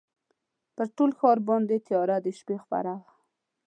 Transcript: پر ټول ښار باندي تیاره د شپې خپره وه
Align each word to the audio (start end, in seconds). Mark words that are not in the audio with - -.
پر 0.75 0.87
ټول 0.95 1.11
ښار 1.19 1.37
باندي 1.47 1.77
تیاره 1.87 2.17
د 2.25 2.27
شپې 2.39 2.55
خپره 2.63 2.91
وه 2.99 3.07